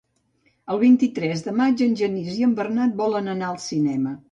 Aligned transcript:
El 0.75 0.79
vint-i-tres 0.83 1.43
de 1.49 1.53
maig 1.59 1.85
en 1.89 1.93
Genís 2.01 2.33
i 2.41 2.49
en 2.49 2.57
Bernat 2.63 2.99
volen 3.05 3.33
anar 3.37 3.53
al 3.53 3.63
cinema. 3.71 4.19